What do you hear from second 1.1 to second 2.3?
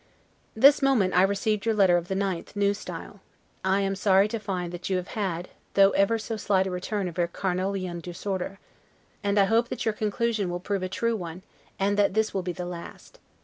I receive your letter of the